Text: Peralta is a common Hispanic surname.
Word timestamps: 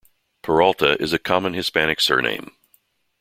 Peralta 0.41 0.99
is 0.99 1.13
a 1.13 1.19
common 1.19 1.53
Hispanic 1.53 1.99
surname. 2.01 2.55